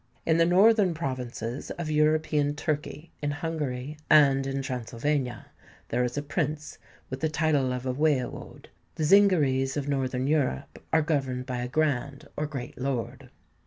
[0.25, 5.45] In the northern provinces of European Turkey, in Hungary, and in Transylvania,
[5.89, 6.79] there is a prince
[7.11, 11.67] with the title of a Waiewode: the Zingarees of Northern Europe are governed by a
[11.67, 13.29] Grand, or Great Lord."